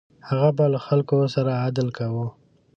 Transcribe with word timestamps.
هغه 0.29 0.49
به 0.57 0.65
له 0.73 0.79
خلکو 0.85 1.17
سره 1.35 1.51
عدل 1.65 1.87
کاوه. 1.97 2.27